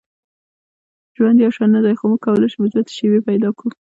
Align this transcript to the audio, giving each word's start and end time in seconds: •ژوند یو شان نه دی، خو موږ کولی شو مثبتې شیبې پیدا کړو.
•ژوند 1.15 1.37
یو 1.43 1.51
شان 1.55 1.69
نه 1.75 1.79
دی، 1.85 1.93
خو 1.99 2.05
موږ 2.11 2.21
کولی 2.25 2.47
شو 2.51 2.59
مثبتې 2.63 2.91
شیبې 2.97 3.19
پیدا 3.29 3.49
کړو. 3.57 3.69